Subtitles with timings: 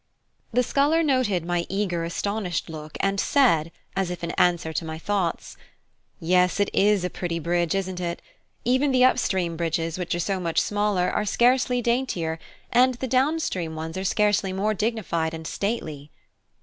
[0.51, 4.97] The sculler noted my eager astonished look, and said, as if in answer to my
[4.97, 5.57] thoughts
[6.19, 8.19] "Yes, it is a pretty bridge, isn't it?
[8.65, 12.39] Even the up stream bridges, which are so much smaller, are scarcely daintier,
[12.71, 16.09] and the down stream ones are scarcely more dignified and stately."